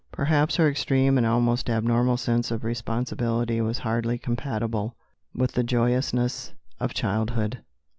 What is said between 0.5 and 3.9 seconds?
her extreme and almost abnormal sense of responsibility was